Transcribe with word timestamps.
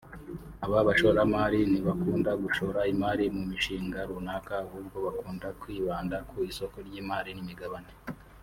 Aba 0.65 0.79
bashoramari 0.87 1.59
ntibakunda 1.71 2.31
gushora 2.43 2.79
imari 2.93 3.25
mu 3.35 3.43
mishinga 3.49 3.99
runaka 4.09 4.53
ahubwo 4.63 4.97
bakunda 5.05 5.47
kwibanda 5.61 6.17
ku 6.29 6.35
isoko 6.49 6.77
ry’imari 6.87 7.31
n’imigabane 7.35 7.93